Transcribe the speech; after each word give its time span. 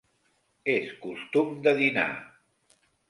És 0.75 0.95
costum 1.03 1.53
de 1.67 1.75
dinar. 1.83 2.09